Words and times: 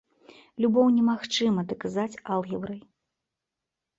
Любоў 0.63 0.87
немагчыма 0.95 1.65
даказаць 1.73 2.19
алгебрай. 2.37 2.79